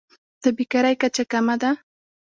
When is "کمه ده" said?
1.31-1.71